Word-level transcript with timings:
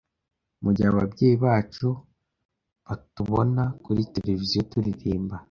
mu 0.63 0.69
gihe 0.75 0.87
ababyeyi 0.93 1.35
bacu 1.45 1.87
batubona 2.87 3.63
kuri 3.83 4.01
Televiziyo 4.15 4.61
turirimba 4.71 5.35